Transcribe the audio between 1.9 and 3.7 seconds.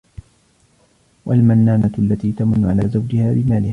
الَّتِي تَمُنُّ عَلَى زَوْجِهَا بِمَالِهَا